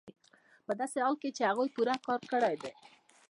په 0.65 0.73
داسې 0.79 0.97
حال 1.03 1.15
کې 1.21 1.29
چې 1.37 1.43
هغوی 1.49 1.69
پوره 1.75 1.95
کار 2.07 2.21
کړی 2.31 2.55
دی 2.61 2.71